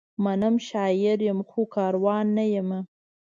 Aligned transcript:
منم، 0.23 0.55
شاعر 0.69 1.19
یم؛ 1.27 1.39
خو 1.49 1.61
کاروان 1.73 2.25
نه 2.37 2.45
یمه 2.53 2.79